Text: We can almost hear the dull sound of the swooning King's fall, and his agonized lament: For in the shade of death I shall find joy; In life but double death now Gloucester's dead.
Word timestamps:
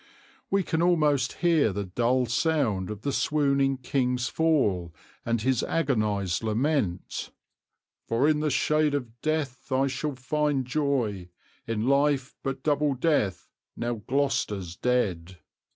We 0.49 0.63
can 0.63 0.81
almost 0.81 1.31
hear 1.33 1.71
the 1.71 1.83
dull 1.83 2.25
sound 2.25 2.89
of 2.89 3.03
the 3.03 3.11
swooning 3.11 3.77
King's 3.77 4.29
fall, 4.29 4.95
and 5.23 5.39
his 5.39 5.61
agonized 5.61 6.41
lament: 6.41 7.29
For 8.07 8.27
in 8.27 8.39
the 8.39 8.49
shade 8.49 8.95
of 8.95 9.21
death 9.21 9.71
I 9.71 9.85
shall 9.85 10.15
find 10.15 10.65
joy; 10.65 11.29
In 11.67 11.85
life 11.87 12.35
but 12.41 12.63
double 12.63 12.95
death 12.95 13.47
now 13.75 13.93
Gloucester's 14.07 14.75
dead. 14.75 15.37